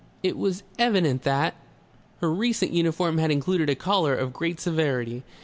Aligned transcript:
It 0.23 0.35
was 0.35 0.63
evident 0.79 1.25
her 1.25 1.53
recent 2.23 2.71
uniform 2.71 3.19
had 3.19 3.29
included 3.29 3.69
a 3.69 3.75
collar 3.75 4.15
of 4.15 4.33
great 4.33 4.59
severity. 4.59 5.21